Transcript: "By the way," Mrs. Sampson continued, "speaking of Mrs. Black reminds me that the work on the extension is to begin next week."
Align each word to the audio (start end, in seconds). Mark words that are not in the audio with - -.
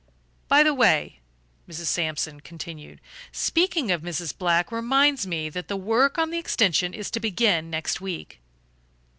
"By 0.47 0.63
the 0.63 0.73
way," 0.73 1.19
Mrs. 1.69 1.85
Sampson 1.85 2.39
continued, 2.39 3.01
"speaking 3.31 3.91
of 3.91 4.01
Mrs. 4.01 4.35
Black 4.35 4.71
reminds 4.71 5.27
me 5.27 5.47
that 5.49 5.67
the 5.67 5.77
work 5.77 6.17
on 6.17 6.31
the 6.31 6.39
extension 6.39 6.95
is 6.95 7.11
to 7.11 7.19
begin 7.19 7.69
next 7.69 8.01
week." 8.01 8.39